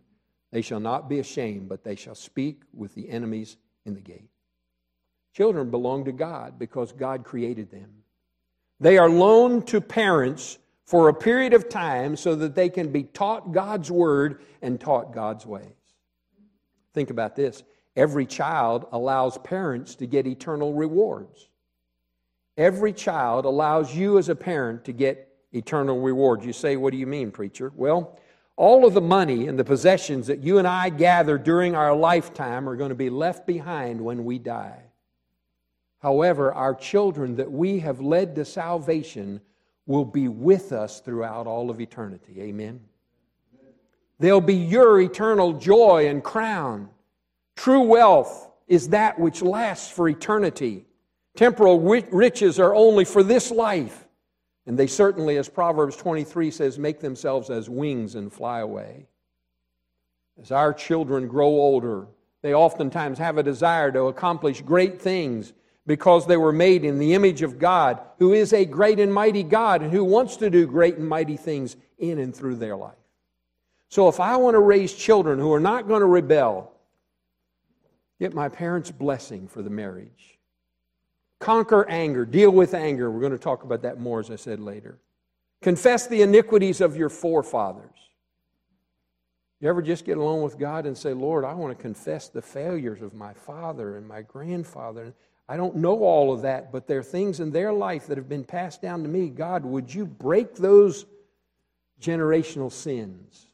[0.51, 4.29] They shall not be ashamed, but they shall speak with the enemies in the gate.
[5.33, 8.03] Children belong to God because God created them.
[8.79, 13.03] They are loaned to parents for a period of time so that they can be
[13.03, 15.65] taught God's word and taught God's ways.
[16.93, 17.63] Think about this
[17.95, 21.49] every child allows parents to get eternal rewards.
[22.57, 26.45] Every child allows you as a parent to get eternal rewards.
[26.45, 27.71] You say, What do you mean, preacher?
[27.75, 28.17] Well,
[28.55, 32.67] all of the money and the possessions that you and I gather during our lifetime
[32.67, 34.81] are going to be left behind when we die.
[35.99, 39.41] However, our children that we have led to salvation
[39.87, 42.41] will be with us throughout all of eternity.
[42.41, 42.81] Amen.
[44.19, 46.89] They'll be your eternal joy and crown.
[47.55, 50.85] True wealth is that which lasts for eternity.
[51.35, 54.05] Temporal riches are only for this life.
[54.65, 59.07] And they certainly, as Proverbs 23 says, make themselves as wings and fly away.
[60.41, 62.07] As our children grow older,
[62.41, 65.53] they oftentimes have a desire to accomplish great things
[65.87, 69.41] because they were made in the image of God, who is a great and mighty
[69.41, 72.93] God and who wants to do great and mighty things in and through their life.
[73.89, 76.73] So if I want to raise children who are not going to rebel,
[78.19, 80.37] get my parents' blessing for the marriage.
[81.39, 83.09] Conquer anger, deal with anger.
[83.09, 84.99] We're going to talk about that more, as I said later.
[85.61, 87.91] Confess the iniquities of your forefathers.
[89.61, 92.41] You ever just get alone with God and say, Lord, I want to confess the
[92.41, 95.15] failures of my father and my grandfather.
[95.49, 98.27] I don't know all of that, but there are things in their life that have
[98.27, 99.29] been passed down to me.
[99.29, 101.05] God, would you break those
[102.01, 103.47] generational sins?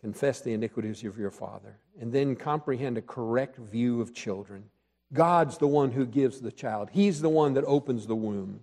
[0.00, 4.64] Confess the iniquities of your father, and then comprehend a correct view of children.
[5.12, 8.60] God's the one who gives the child, He's the one that opens the womb.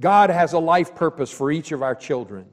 [0.00, 2.46] God has a life purpose for each of our children.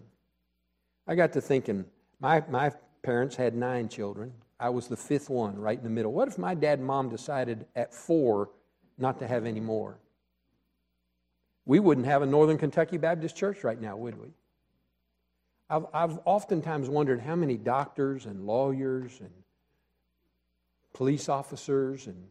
[1.08, 1.86] I got to thinking,
[2.20, 2.72] my, my
[3.02, 4.32] parents had nine children.
[4.62, 6.14] I was the fifth one, right in the middle.
[6.14, 8.52] What if my dad and mom decided at four
[9.00, 9.98] not to have any more?
[11.66, 14.28] We wouldn't have a Northern Kentucky Baptist church right now, would we?
[15.68, 19.32] I've, I've oftentimes wondered how many doctors and lawyers and
[20.94, 22.28] police officers and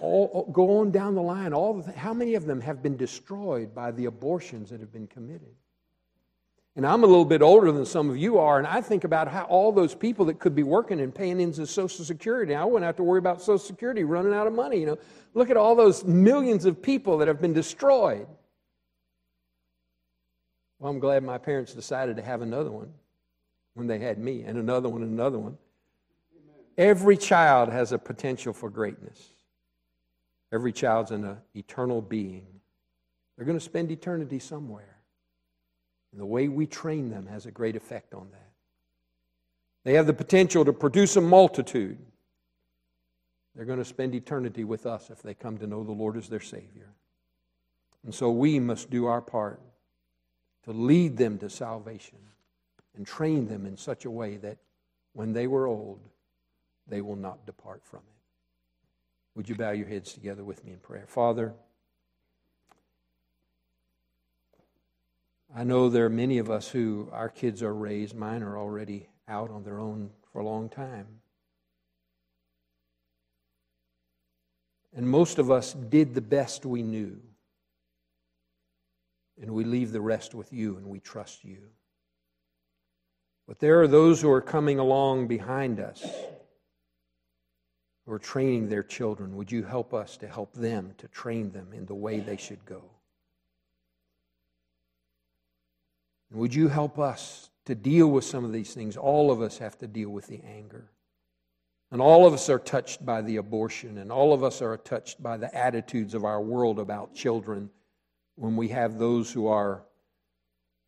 [0.00, 1.52] all, go on down the line.
[1.52, 5.06] All the, how many of them have been destroyed by the abortions that have been
[5.06, 5.54] committed?
[6.74, 9.28] And I'm a little bit older than some of you are, and I think about
[9.28, 12.54] how all those people that could be working and paying into Social Security.
[12.54, 14.80] I wouldn't have to worry about Social Security running out of money.
[14.80, 14.98] You know,
[15.34, 18.26] look at all those millions of people that have been destroyed.
[20.78, 22.92] Well, I'm glad my parents decided to have another one
[23.74, 25.58] when they had me, and another one, and another one.
[26.78, 29.28] Every child has a potential for greatness.
[30.52, 32.46] Every child's an uh, eternal being.
[33.36, 34.91] They're going to spend eternity somewhere.
[36.12, 38.50] And the way we train them has a great effect on that.
[39.84, 41.98] They have the potential to produce a multitude.
[43.54, 46.28] They're going to spend eternity with us if they come to know the Lord as
[46.28, 46.92] their Savior.
[48.04, 49.60] And so we must do our part
[50.64, 52.18] to lead them to salvation
[52.96, 54.58] and train them in such a way that
[55.12, 56.00] when they were old,
[56.86, 58.04] they will not depart from it.
[59.34, 61.06] Would you bow your heads together with me in prayer?
[61.06, 61.54] Father,
[65.54, 69.08] I know there are many of us who our kids are raised, mine are already
[69.28, 71.06] out on their own for a long time.
[74.94, 77.18] And most of us did the best we knew.
[79.40, 81.58] And we leave the rest with you and we trust you.
[83.46, 86.02] But there are those who are coming along behind us
[88.06, 89.36] who are training their children.
[89.36, 92.64] Would you help us to help them to train them in the way they should
[92.64, 92.91] go?
[96.32, 98.96] And would you help us to deal with some of these things?
[98.96, 100.90] All of us have to deal with the anger.
[101.90, 105.22] And all of us are touched by the abortion, and all of us are touched
[105.22, 107.68] by the attitudes of our world about children
[108.36, 109.84] when we have those who are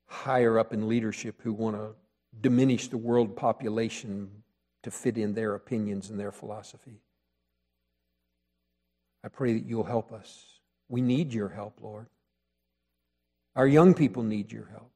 [0.07, 1.95] higher up in leadership who want to
[2.41, 4.31] diminish the world population
[4.83, 7.03] to fit in their opinions and their philosophy.
[9.23, 10.61] I pray that you'll help us.
[10.89, 12.07] We need your help, Lord.
[13.55, 14.94] Our young people need your help.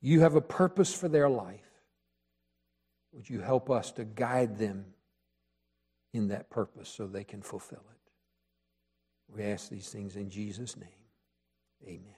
[0.00, 1.60] You have a purpose for their life.
[3.12, 4.84] Would you help us to guide them
[6.12, 9.34] in that purpose so they can fulfill it?
[9.34, 10.88] We ask these things in Jesus' name.
[11.84, 12.17] Amen.